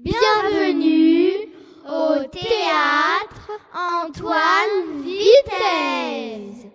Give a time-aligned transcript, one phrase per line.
[0.00, 1.52] Bienvenue
[1.86, 6.66] au théâtre Antoine Vitesse.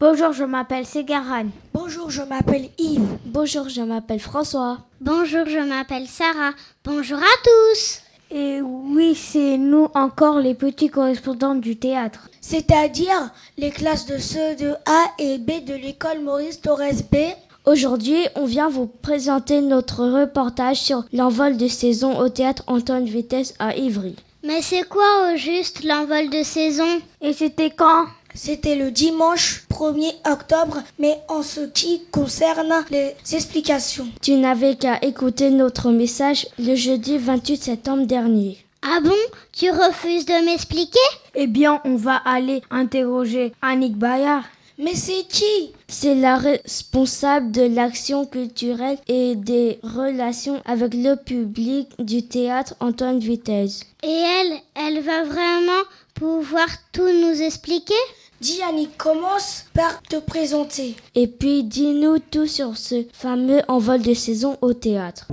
[0.00, 1.46] Bonjour, je m'appelle Ségaran.
[1.74, 3.18] Bonjour, je m'appelle Yves.
[3.24, 4.78] Bonjour, je m'appelle François.
[5.00, 6.52] Bonjour, je m'appelle Sarah.
[6.84, 8.00] Bonjour à tous.
[8.30, 12.30] Et oui, c'est nous encore les petits correspondants du théâtre.
[12.40, 17.16] C'est-à-dire les classes de ceux de A et B de l'école Maurice Torres B.
[17.64, 23.54] Aujourd'hui, on vient vous présenter notre reportage sur l'envol de saison au théâtre Antoine Vitesse
[23.58, 24.14] à Ivry.
[24.44, 27.00] Mais c'est quoi au juste l'envol de saison?
[27.20, 28.06] Et c'était quand?
[28.40, 34.06] C'était le dimanche 1er octobre, mais en ce qui concerne les explications.
[34.22, 38.58] Tu n'avais qu'à écouter notre message le jeudi 28 septembre dernier.
[38.82, 39.10] Ah bon?
[39.52, 41.00] Tu refuses de m'expliquer?
[41.34, 44.44] Eh bien, on va aller interroger Annick Bayard.
[44.78, 45.72] Mais c'est qui?
[45.88, 53.18] C'est la responsable de l'action culturelle et des relations avec le public du théâtre Antoine
[53.18, 53.80] Vitesse.
[54.04, 55.82] Et elle, elle va vraiment
[56.14, 57.94] pouvoir tout nous expliquer?
[58.40, 60.94] Dis Annie, commence par te présenter.
[61.16, 65.26] Et puis dis-nous tout sur ce fameux envol de saison au théâtre.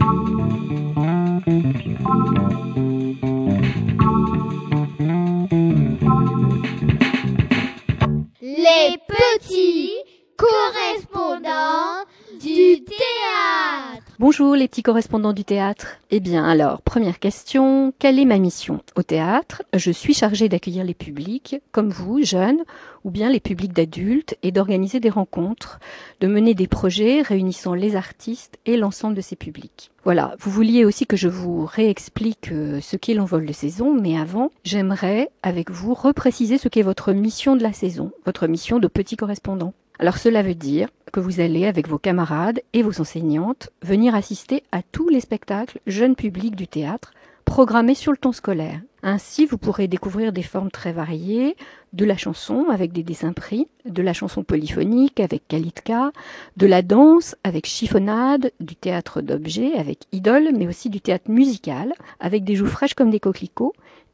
[14.28, 16.00] Bonjour les petits correspondants du théâtre.
[16.10, 20.84] Eh bien alors, première question, quelle est ma mission Au théâtre, je suis chargée d'accueillir
[20.84, 22.64] les publics, comme vous, jeunes,
[23.04, 25.80] ou bien les publics d'adultes, et d'organiser des rencontres,
[26.22, 29.92] de mener des projets réunissant les artistes et l'ensemble de ces publics.
[30.06, 34.18] Voilà, vous vouliez aussi que je vous réexplique euh, ce qu'est l'envol de saison, mais
[34.18, 38.88] avant, j'aimerais avec vous repréciser ce qu'est votre mission de la saison, votre mission de
[38.88, 39.76] petit correspondant.
[40.00, 44.64] Alors cela veut dire que vous allez, avec vos camarades et vos enseignantes, venir assister
[44.72, 47.14] à tous les spectacles jeunes publics du théâtre
[47.46, 48.82] programmés sur le temps scolaire.
[49.04, 51.56] Ainsi, vous pourrez découvrir des formes très variées,
[51.94, 56.12] de la chanson avec des dessins pris, de la chanson polyphonique avec Kalitka,
[56.58, 61.94] de la danse avec chiffonnade, du théâtre d'objets avec idole, mais aussi du théâtre musical
[62.20, 63.74] avec des joues fraîches comme des coquelicots,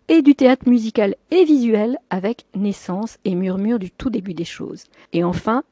[0.09, 4.83] et du théâtre musical et visuel avec naissance et murmure du tout début des choses.
[5.13, 5.63] Et enfin,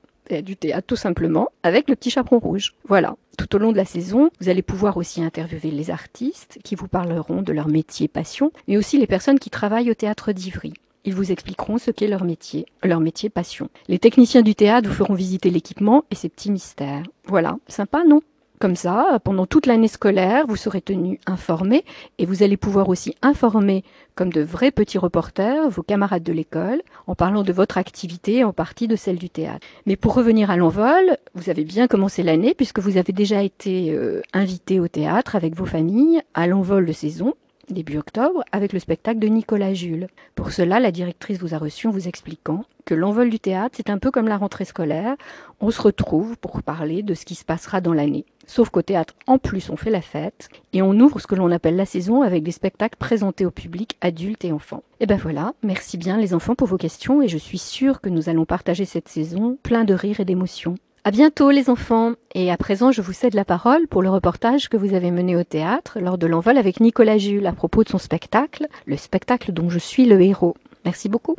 [0.43, 2.73] du théâtre tout simplement avec le petit chaperon rouge.
[2.87, 3.15] Voilà.
[3.37, 6.87] Tout au long de la saison, vous allez pouvoir aussi interviewer les artistes qui vous
[6.87, 10.73] parleront de leur métier passion, mais aussi les personnes qui travaillent au théâtre d'Ivry.
[11.05, 13.69] Ils vous expliqueront ce qu'est leur métier, leur métier passion.
[13.87, 17.03] Les techniciens du théâtre vous feront visiter l'équipement et ses petits mystères.
[17.25, 18.21] Voilà, sympa, non?
[18.59, 21.85] Comme ça, pendant toute l'année scolaire, vous serez tenus informés
[22.17, 26.81] et vous allez pouvoir aussi informer, comme de vrais petits reporters, vos camarades de l'école,
[27.07, 29.65] en parlant de votre activité, en partie de celle du théâtre.
[29.85, 33.91] Mais pour revenir à l'envol, vous avez bien commencé l'année puisque vous avez déjà été
[33.91, 37.35] euh, invité au théâtre avec vos familles à l'envol de saison
[37.73, 40.07] début octobre, avec le spectacle de Nicolas Jules.
[40.35, 43.89] Pour cela, la directrice vous a reçu en vous expliquant que l'envol du théâtre, c'est
[43.89, 45.15] un peu comme la rentrée scolaire.
[45.59, 48.25] On se retrouve pour parler de ce qui se passera dans l'année.
[48.47, 51.51] Sauf qu'au théâtre, en plus, on fait la fête et on ouvre ce que l'on
[51.51, 54.81] appelle la saison avec des spectacles présentés au public, adultes et enfants.
[54.99, 58.09] Et ben voilà, merci bien les enfants pour vos questions et je suis sûre que
[58.09, 60.75] nous allons partager cette saison plein de rires et d'émotions.
[61.05, 62.13] À bientôt les enfants.
[62.35, 65.35] Et à présent, je vous cède la parole pour le reportage que vous avez mené
[65.35, 69.53] au théâtre lors de l'envol avec Nicolas Jules à propos de son spectacle, le spectacle
[69.53, 70.55] dont je suis le héros.
[70.83, 71.35] Merci beaucoup.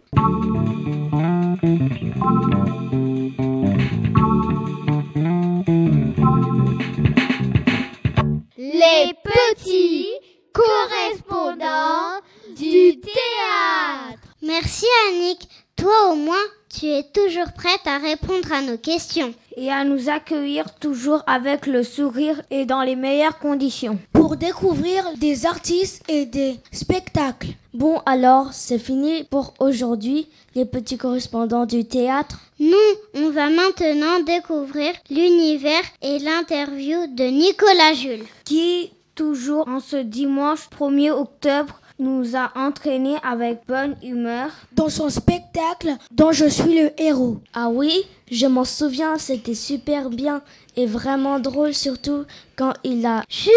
[8.56, 10.08] Les petits
[10.52, 12.20] correspondants
[12.56, 14.34] du théâtre.
[14.42, 15.48] Merci Annick.
[15.76, 16.36] Toi au moins,
[16.70, 19.34] tu es toujours prête à répondre à nos questions.
[19.56, 23.98] Et à nous accueillir toujours avec le sourire et dans les meilleures conditions.
[24.12, 27.48] Pour découvrir des artistes et des spectacles.
[27.74, 32.38] Bon alors, c'est fini pour aujourd'hui, les petits correspondants du théâtre.
[32.58, 32.72] Nous,
[33.14, 38.24] on va maintenant découvrir l'univers et l'interview de Nicolas Jules.
[38.44, 44.50] Qui, toujours en ce dimanche 1er octobre, nous a entraînés avec bonne humeur.
[44.72, 47.38] Dans son spectacle dont je suis le héros.
[47.54, 47.92] Ah oui,
[48.30, 50.42] je m'en souviens, c'était super bien
[50.76, 52.24] et vraiment drôle surtout
[52.56, 53.22] quand il a...
[53.28, 53.52] Chut,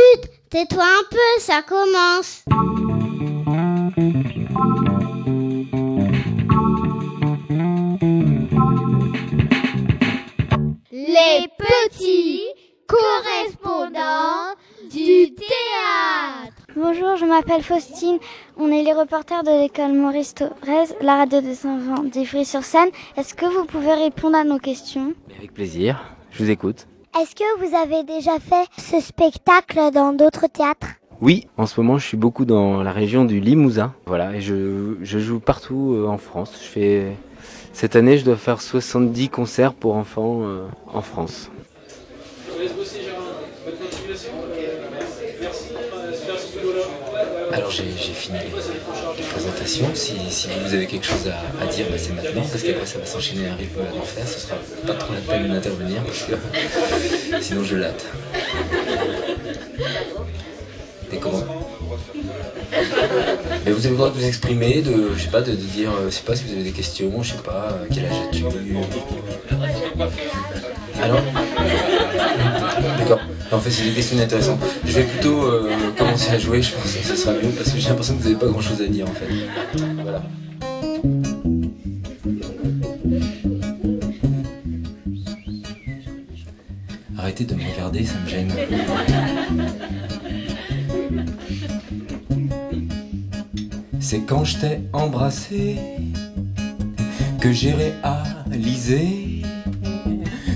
[0.49, 2.43] tais-toi un peu, ça commence.
[17.45, 18.19] M'appelle Faustine.
[18.57, 22.89] On est les reporters de l'école Maurice Thorez, la radio de Saint-Jean d'Ivry-sur-Seine.
[23.17, 25.13] Est-ce que vous pouvez répondre à nos questions?
[25.37, 26.87] Avec plaisir, je vous écoute.
[27.19, 30.87] Est-ce que vous avez déjà fait ce spectacle dans d'autres théâtres?
[31.21, 33.93] Oui, en ce moment je suis beaucoup dans la région du Limousin.
[34.05, 36.57] Voilà, et je, je joue partout euh, en France.
[36.61, 37.17] Je fais
[37.73, 41.51] cette année je dois faire 70 concerts pour enfants euh, en France.
[47.53, 49.85] Alors j'ai fini les, présentations.
[49.93, 50.13] Si,
[50.65, 53.53] vous avez quelque chose à, dire, bah, c'est maintenant, parce qu'après ça va s'enchaîner à
[53.53, 54.27] un rythme d'enfer.
[54.27, 54.55] Ce sera
[54.87, 58.05] pas trop la peine d'intervenir, parce que sinon je latte.
[61.11, 61.43] Et comment
[63.65, 66.05] Mais vous avez le droit de vous exprimer, de, je sais pas, de, dire, euh,
[66.09, 68.45] je sais pas si vous avez des questions, je sais pas, euh, quel âge as-tu?
[71.03, 71.21] Alors.
[73.53, 74.59] En fait, c'est des questions intéressantes.
[74.83, 77.79] Je vais plutôt euh, commencer à jouer, je pense que ce sera mieux, parce que
[77.79, 79.27] j'ai l'impression que vous n'avez pas grand-chose à dire, en fait.
[80.01, 80.23] Voilà.
[87.15, 88.51] Arrêtez de me regarder, ça me gêne.
[93.99, 95.77] C'est quand je t'ai embrassé
[97.39, 99.43] que j'ai réalisé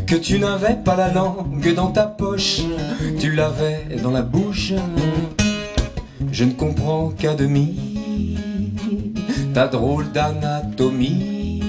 [0.08, 2.62] que tu n'avais pas la langue dans ta poche,
[3.20, 4.74] tu l'avais dans la bouche.
[6.32, 7.76] Je ne comprends qu'à demi
[9.54, 11.64] ta drôle d'anatomie.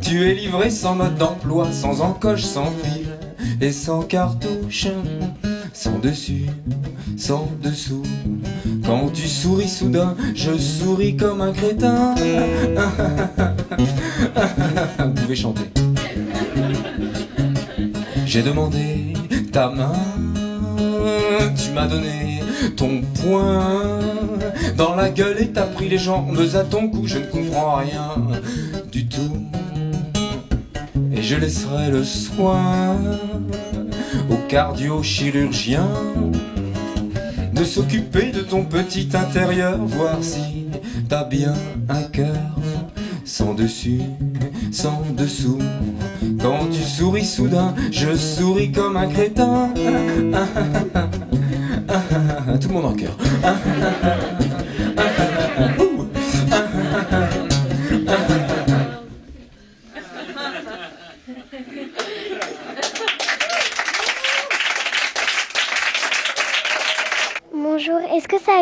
[0.00, 3.06] Tu es livré sans mode d'emploi, sans encoche, sans fil
[3.60, 4.88] et sans cartouche,
[5.72, 6.46] sans dessus,
[7.16, 8.02] sans dessous.
[8.84, 12.14] Quand tu souris soudain, je souris comme un crétin.
[14.98, 15.70] Vous pouvez chanter.
[18.26, 19.11] J'ai demandé
[19.52, 19.92] ta main,
[21.54, 22.40] tu m'as donné
[22.74, 23.98] ton poing
[24.78, 27.06] dans la gueule et t'as pris les jambes à ton cou.
[27.06, 28.16] Je ne comprends rien
[28.90, 29.46] du tout.
[31.14, 32.96] Et je laisserai le soin
[34.30, 35.86] au cardio-chirurgien
[37.52, 40.66] de s'occuper de ton petit intérieur, voir si
[41.10, 41.52] t'as bien
[41.90, 42.61] un cœur
[43.42, 44.02] sans dessus,
[44.70, 45.58] sans dessous.
[46.40, 49.70] Quand tu souris soudain, je souris comme un crétin.
[52.60, 53.16] Tout le monde en cœur.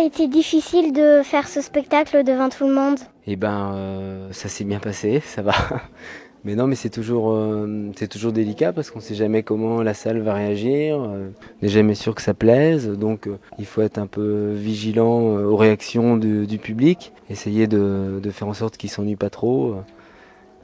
[0.01, 2.99] a été difficile de faire ce spectacle devant tout le monde?
[3.27, 5.53] Eh ben, euh, ça s'est bien passé, ça va.
[6.45, 9.93] Mais non, mais c'est toujours, euh, c'est toujours délicat parce qu'on sait jamais comment la
[9.93, 10.99] salle va réagir.
[10.99, 15.21] euh, on n'est jamais sûr que ça plaise, donc il faut être un peu vigilant
[15.21, 19.75] aux réactions du, public, essayer de, faire en sorte qu'il s'ennuie pas trop.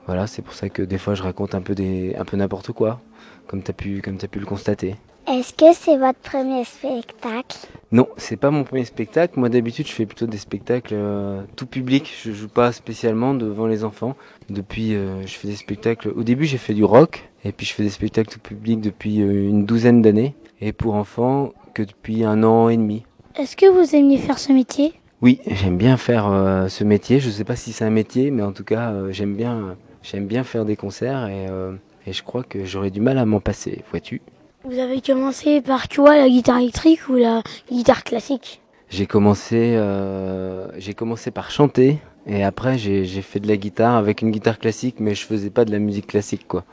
[0.06, 2.72] Voilà, c'est pour ça que des fois je raconte un peu des, un peu n'importe
[2.72, 3.02] quoi,
[3.46, 4.96] comme t'as pu, comme t'as pu le constater.
[5.28, 7.58] Est-ce que c'est votre premier spectacle?
[7.90, 9.40] Non, c'est pas mon premier spectacle.
[9.40, 12.14] Moi d'habitude je fais plutôt des spectacles euh, tout public.
[12.22, 14.14] Je joue pas spécialement devant les enfants.
[14.50, 16.12] Depuis, euh, je fais des spectacles.
[16.14, 19.20] Au début j'ai fait du rock et puis je fais des spectacles tout public depuis
[19.20, 23.04] euh, une douzaine d'années et pour enfants que depuis un an et demi.
[23.36, 24.94] Est-ce que vous aimiez faire ce métier?
[25.22, 27.18] Oui, j'aime bien faire euh, ce métier.
[27.18, 30.26] Je sais pas si c'est un métier, mais en tout cas euh, j'aime bien, j'aime
[30.26, 31.72] bien faire des concerts et, euh,
[32.06, 33.82] et je crois que j'aurais du mal à m'en passer.
[33.90, 34.22] Vois-tu
[34.68, 40.66] Vous avez commencé par quoi, la guitare électrique ou la guitare classique J'ai commencé, euh,
[40.76, 44.58] j'ai commencé par chanter et après j'ai j'ai fait de la guitare avec une guitare
[44.58, 46.64] classique, mais je faisais pas de la musique classique quoi.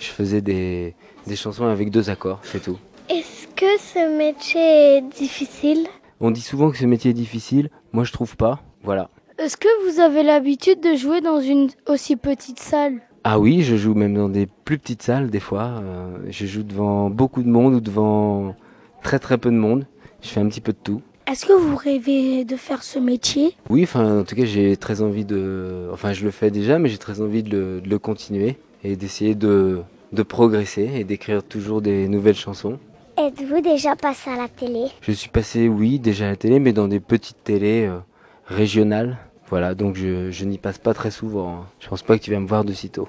[0.00, 0.96] Je faisais des,
[1.28, 2.78] des chansons avec deux accords, c'est tout.
[3.08, 5.86] Est-ce que ce métier est difficile
[6.18, 8.60] On dit souvent que ce métier est difficile, moi je trouve pas.
[8.82, 9.08] Voilà.
[9.38, 13.74] Est-ce que vous avez l'habitude de jouer dans une aussi petite salle Ah oui, je
[13.74, 15.82] joue même dans des plus petites salles des fois.
[15.82, 18.54] Euh, je joue devant beaucoup de monde ou devant
[19.02, 19.84] très très peu de monde.
[20.22, 21.02] Je fais un petit peu de tout.
[21.26, 23.56] Est-ce que vous rêvez de faire ce métier?
[23.68, 25.88] Oui, enfin, en tout cas, j'ai très envie de.
[25.92, 28.94] Enfin, je le fais déjà, mais j'ai très envie de le, de le continuer et
[28.94, 29.80] d'essayer de,
[30.12, 32.78] de progresser et d'écrire toujours des nouvelles chansons.
[33.18, 34.84] Êtes-vous déjà passé à la télé?
[35.00, 37.98] Je suis passé, oui, déjà à la télé, mais dans des petites télés euh,
[38.46, 39.16] régionales.
[39.48, 41.48] Voilà, donc je, je n'y passe pas très souvent.
[41.50, 41.66] hein.
[41.80, 43.08] Je pense pas que tu vas me voir de sitôt.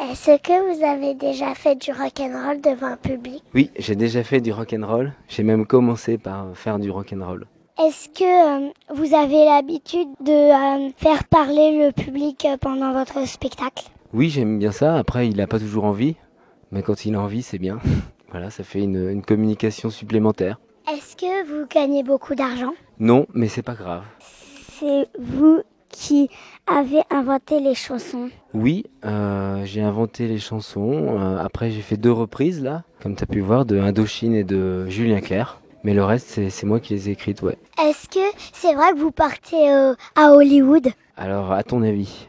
[0.00, 3.42] Est-ce que vous avez déjà fait du rock'n'roll devant un public?
[3.54, 5.12] Oui, j'ai déjà fait du rock and roll.
[5.28, 7.46] J'ai même commencé par faire du rock and roll.
[7.78, 10.32] Est-ce que euh, vous avez l'habitude de
[10.86, 13.84] euh, faire parler le public euh, pendant votre spectacle?
[14.12, 14.96] Oui, j'aime bien ça.
[14.96, 16.16] Après, il n'a pas toujours envie,
[16.72, 17.78] mais quand il a envie, c'est bien.
[18.32, 20.60] Voilà, ça fait une, une communication supplémentaire.
[20.88, 22.72] Est-ce que vous gagnez beaucoup d'argent?
[23.00, 24.04] Non, mais c'est pas grave.
[24.80, 25.60] C'est vous
[25.90, 26.30] qui
[26.66, 31.18] avez inventé les chansons Oui, euh, j'ai inventé les chansons.
[31.18, 34.42] Euh, après, j'ai fait deux reprises là, comme tu as pu voir, de Indochine et
[34.42, 35.60] de Julien Clerc.
[35.84, 37.58] Mais le reste, c'est, moi qui les ai écrites, ouais.
[37.78, 40.88] Est-ce que c'est vrai que vous partez euh, à Hollywood?
[41.18, 42.26] Alors, à ton avis?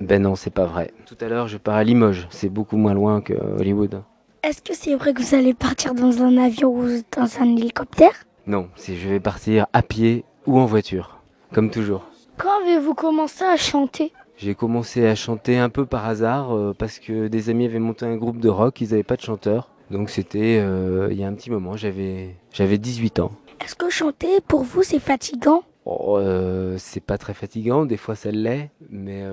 [0.00, 0.92] Ben non, c'est pas vrai.
[1.04, 2.28] Tout à l'heure, je pars à Limoges.
[2.30, 4.02] C'est beaucoup moins loin que Hollywood.
[4.44, 6.86] Est-ce que c'est vrai que vous allez partir dans un avion ou
[7.16, 8.24] dans un hélicoptère?
[8.46, 11.17] Non, je vais partir à pied ou en voiture,
[11.52, 12.04] comme toujours.
[12.36, 14.12] Quand avez-vous commencé à chanter?
[14.36, 18.06] J'ai commencé à chanter un peu par hasard euh, parce que des amis avaient monté
[18.06, 19.70] un groupe de rock, ils n'avaient pas de chanteur.
[19.90, 23.32] Donc c'était euh, il y a un petit moment, j'avais j'avais 18 ans.
[23.64, 25.64] Est-ce que chanter pour vous c'est fatigant?
[25.86, 29.24] Oh, euh, c'est pas très fatigant, des fois ça l'est, mais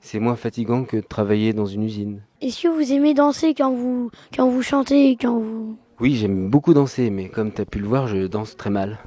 [0.00, 2.20] c'est moins fatigant que de travailler dans une usine.
[2.40, 6.74] Est-ce que vous aimez danser quand vous quand vous chantez quand vous Oui, j'aime beaucoup
[6.74, 8.98] danser, mais comme tu as pu le voir, je danse très mal.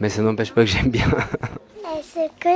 [0.00, 1.06] Mais ça n'empêche pas que j'aime bien.
[1.98, 2.48] Est-ce que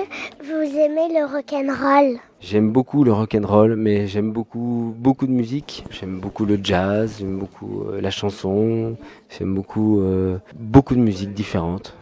[0.43, 2.19] vous aimez le rock'n'roll?
[2.41, 5.85] J'aime beaucoup le rock and roll, mais j'aime beaucoup beaucoup de musique.
[5.91, 8.97] J'aime beaucoup le jazz, j'aime beaucoup euh, la chanson,
[9.29, 11.95] j'aime beaucoup euh, beaucoup de musiques différentes.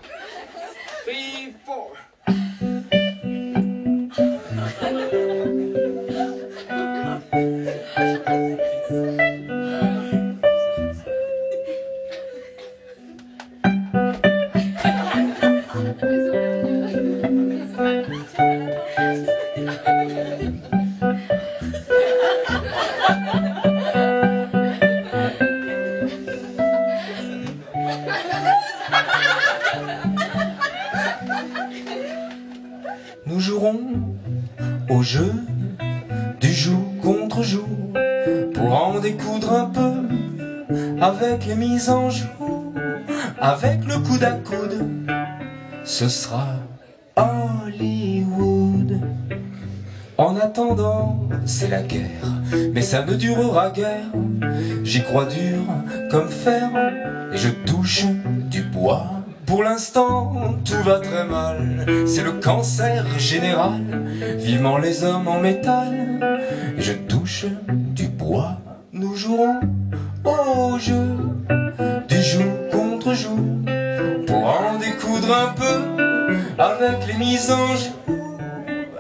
[15.93, 16.01] Nous
[33.41, 33.81] jouerons
[34.89, 35.31] au jeu
[36.41, 37.69] du jour contre jour
[38.55, 39.93] pour en découdre un peu
[41.03, 42.73] avec les mises en joue,
[43.39, 44.42] avec le à coude.
[45.93, 46.47] Ce sera
[47.17, 48.99] Hollywood.
[50.17, 52.33] En attendant, c'est la guerre,
[52.73, 54.07] mais ça ne durera guère.
[54.85, 55.61] J'y crois dur
[56.11, 56.71] comme fer
[57.31, 58.07] et je touche
[58.51, 59.05] du bois.
[59.45, 61.85] Pour l'instant, tout va très mal.
[62.07, 63.83] C'est le cancer général.
[64.39, 66.49] Vivement les hommes en métal.
[66.79, 68.57] Et je touche du bois.
[68.95, 69.61] Nous jouerons
[70.25, 71.12] au jeu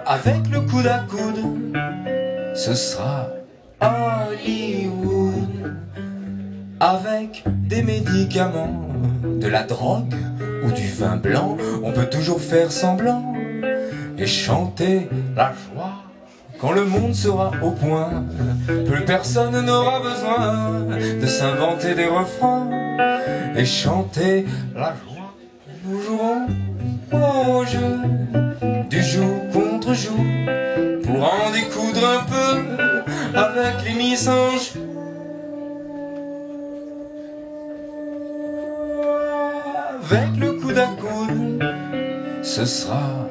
[0.07, 1.43] avec le coude à coude.
[2.55, 3.29] Ce sera
[3.81, 5.73] Hollywood.
[6.79, 8.89] Avec des médicaments,
[9.41, 10.15] de la drogue
[10.65, 13.35] ou du vin blanc, on peut toujours faire semblant
[14.19, 16.03] et chanter la joie.
[16.61, 18.25] Quand le monde sera au point,
[18.67, 22.69] plus personne n'aura besoin de s'inventer des refrains
[23.57, 25.35] et chanter la joie.
[25.85, 26.47] Nous jouerons
[28.89, 30.25] du jour contre jour
[31.05, 34.79] pour en découdre un peu avec les joue.
[40.05, 41.65] avec le coude à coude,
[42.43, 43.29] ce sera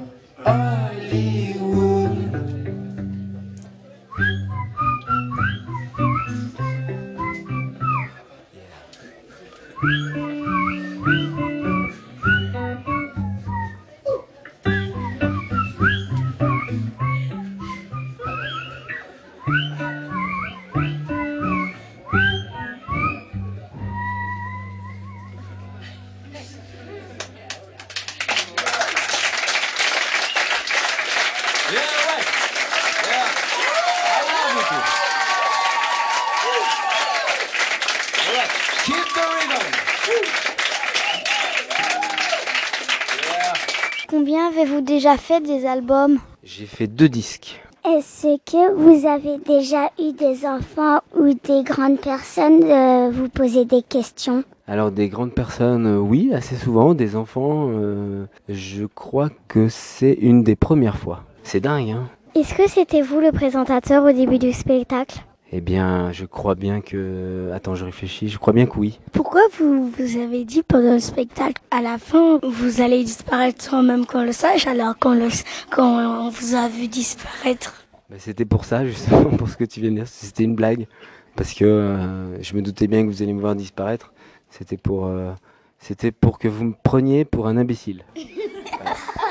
[44.41, 46.17] Combien avez-vous déjà fait des albums?
[46.43, 47.61] J'ai fait deux disques.
[47.85, 53.65] Est-ce que vous avez déjà eu des enfants ou des grandes personnes de vous poser
[53.65, 54.43] des questions?
[54.67, 56.93] Alors des grandes personnes, euh, oui, assez souvent.
[56.93, 61.23] Des enfants, euh, je crois que c'est une des premières fois.
[61.43, 65.23] C'est dingue, hein Est-ce que c'était vous le présentateur au début du spectacle?
[65.53, 67.51] Eh bien, je crois bien que...
[67.53, 68.29] Attends, je réfléchis.
[68.29, 68.99] Je crois bien que oui.
[69.11, 73.83] Pourquoi vous vous avez dit pendant le spectacle à la fin vous allez disparaître sans
[73.83, 75.27] même qu'on le sache alors qu'on le
[75.69, 77.85] quand on vous a vu disparaître?
[78.09, 80.07] Bah, c'était pour ça, justement, pour ce que tu viens de dire.
[80.07, 80.87] C'était une blague.
[81.35, 84.13] Parce que euh, je me doutais bien que vous alliez me voir disparaître.
[84.49, 85.31] C'était pour, euh,
[85.79, 88.03] c'était pour que vous me preniez pour un imbécile.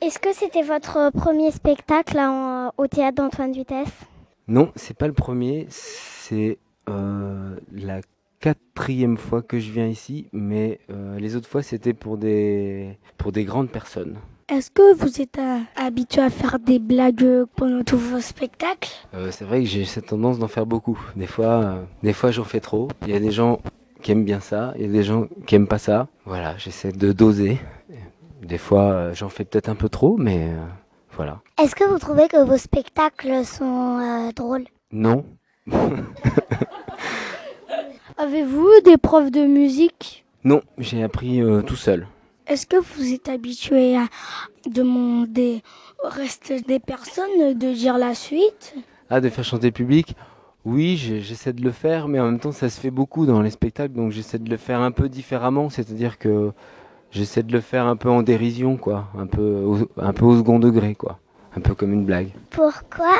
[0.00, 3.88] Est-ce que c'était votre premier spectacle en- au théâtre d'Antoine Vitesse
[4.46, 5.66] Non, c'est pas le premier.
[5.70, 8.00] C'est euh, la
[8.40, 13.32] quatrième fois que je viens ici, mais euh, les autres fois c'était pour des, pour
[13.32, 14.16] des grandes personnes.
[14.48, 18.90] Est-ce que vous êtes euh, habitué à faire des blagues pendant tous vos spectacles?
[19.14, 20.98] Euh, c'est vrai que j'ai cette tendance d'en faire beaucoup.
[21.16, 22.88] Des fois, euh, des fois j'en fais trop.
[23.02, 23.58] Il y a des gens
[24.00, 26.06] qui aiment bien ça, il y a des gens qui aiment pas ça.
[26.24, 27.58] Voilà, j'essaie de doser.
[28.42, 30.64] Des fois, euh, j'en fais peut-être un peu trop, mais euh,
[31.12, 31.40] voilà.
[31.60, 34.66] Est-ce que vous trouvez que vos spectacles sont euh, drôles?
[34.92, 35.24] Non,
[38.16, 40.24] Avez-vous des profs de musique?
[40.44, 42.06] Non, j'ai appris euh, tout seul.
[42.46, 44.06] Est-ce que vous êtes habitué à
[44.68, 45.62] demander
[46.04, 48.74] au reste des personnes de dire la suite?
[49.10, 50.16] Ah, de faire chanter public?
[50.64, 53.50] Oui, j'essaie de le faire, mais en même temps, ça se fait beaucoup dans les
[53.50, 56.52] spectacles, donc j'essaie de le faire un peu différemment, c'est-à-dire que
[57.10, 60.36] j'essaie de le faire un peu en dérision, quoi, un peu au, un peu au
[60.36, 61.18] second degré, quoi,
[61.56, 62.28] un peu comme une blague.
[62.50, 63.14] Pourquoi,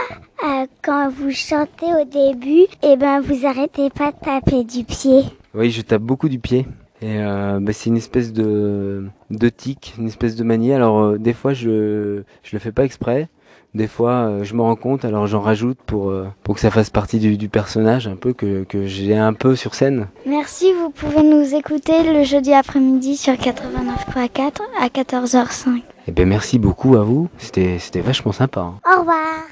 [0.44, 5.22] euh, quand vous chantez au début, eh ben, vous arrêtez pas de taper du pied?
[5.54, 6.66] Oui, je tape beaucoup du pied.
[7.00, 10.72] Et euh, bah, c'est une espèce de, de tic, une espèce de manie.
[10.72, 13.28] Alors euh, des fois je je le fais pas exprès,
[13.74, 16.70] des fois euh, je me rends compte, alors j'en rajoute pour euh, pour que ça
[16.70, 20.08] fasse partie du, du personnage un peu que que j'ai un peu sur scène.
[20.26, 25.82] Merci, vous pouvez nous écouter le jeudi après-midi sur 89.4 à 14h05.
[26.06, 28.60] Eh ben merci beaucoup à vous, c'était c'était vachement sympa.
[28.60, 28.74] hein.
[28.96, 29.44] Au revoir.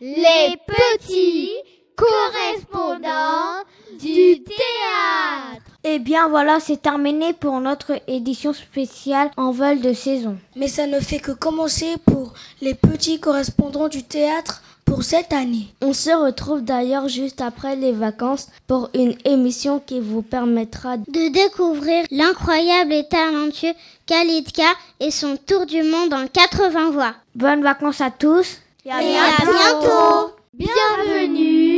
[0.00, 1.50] Les petits
[1.96, 3.64] correspondants
[4.00, 5.62] du théâtre.
[5.84, 10.36] Eh bien voilà, c'est terminé pour notre édition spéciale en vol de saison.
[10.56, 15.68] Mais ça ne fait que commencer pour les petits correspondants du théâtre pour cette année.
[15.80, 21.32] On se retrouve d'ailleurs juste après les vacances pour une émission qui vous permettra De
[21.32, 23.74] découvrir l'incroyable et talentueux
[24.06, 24.64] Kalitka
[24.98, 27.14] et son tour du monde en 80 voix.
[27.34, 28.58] bonnes vacances à tous.
[28.84, 31.69] Et à bientôt Bienvenue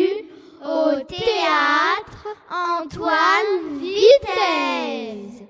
[0.64, 5.42] au théâtre Antoine Vitesse.